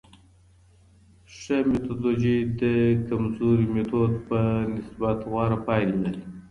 [1.37, 2.63] ښه میتودولوژي د
[3.07, 4.39] کمزوري میتود په
[4.75, 6.21] نسبت غوره پایلي لري.